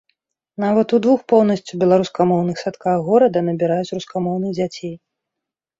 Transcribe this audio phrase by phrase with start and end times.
[0.63, 4.93] Нават у двух поўнасцю беларускамоўных садках горада набіраюць рускамоўных дзяцей.